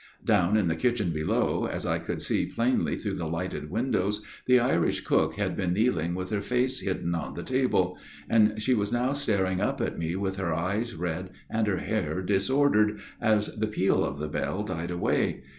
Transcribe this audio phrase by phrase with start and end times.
[0.35, 4.59] "Down in the kitchen below, as I could see plainly through the lighted windows, the
[4.59, 8.91] Irish cook had been kneeling with her face hidden on the table; and she was
[8.91, 13.67] now staring up at me with her eyes red and her hair disordered, as the
[13.67, 15.43] peal of the bell died away.